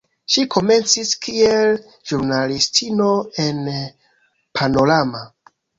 [0.35, 1.77] Ŝi komencis kiel
[2.13, 3.13] ĵurnalistino
[3.47, 3.65] en
[4.59, 5.29] "Panorama".